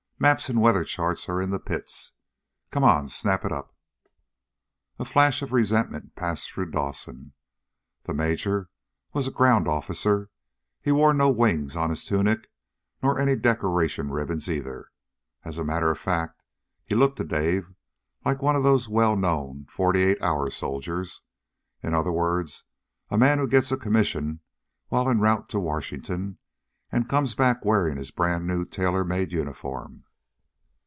Maps 0.21 0.49
and 0.49 0.61
weather 0.61 0.83
charts 0.83 1.27
are 1.29 1.41
in 1.41 1.49
the 1.49 1.57
pits. 1.59 2.11
Come 2.69 2.83
on; 2.83 3.09
snap 3.09 3.43
it 3.43 3.51
up!" 3.51 3.75
A 4.99 5.03
flash 5.03 5.41
of 5.41 5.51
resentment 5.51 6.15
passed 6.15 6.51
through 6.51 6.69
Dawson. 6.69 7.33
The 8.03 8.13
major 8.13 8.69
was 9.13 9.25
a 9.25 9.31
ground 9.31 9.67
officer. 9.67 10.29
He 10.79 10.91
wore 10.91 11.15
no 11.15 11.31
wings 11.31 11.75
on 11.75 11.89
his 11.89 12.05
tunic, 12.05 12.51
nor 13.01 13.17
any 13.17 13.35
decoration 13.35 14.11
ribbons, 14.11 14.47
either. 14.47 14.91
As 15.43 15.57
a 15.57 15.63
matter 15.65 15.89
of 15.89 15.97
fact, 15.97 16.43
he 16.85 16.93
looked 16.93 17.17
to 17.17 17.23
Dave 17.23 17.73
like 18.23 18.43
one 18.43 18.55
of 18.55 18.61
those 18.61 18.87
well 18.87 19.17
known 19.17 19.65
forty 19.71 20.01
eight 20.03 20.21
hour 20.21 20.51
soldiers. 20.51 21.21
In 21.81 21.95
other 21.95 22.11
words, 22.11 22.65
a 23.09 23.17
man 23.17 23.39
who 23.39 23.47
gets 23.47 23.71
a 23.71 23.75
commission 23.75 24.41
while 24.89 25.09
en 25.09 25.19
route 25.19 25.49
to 25.49 25.59
Washington, 25.59 26.37
and 26.91 27.09
comes 27.09 27.33
back 27.33 27.65
wearing 27.65 27.97
his 27.97 28.11
brand 28.11 28.45
new 28.45 28.65
tailor 28.65 29.03
made 29.03 29.31
uniform. 29.33 30.03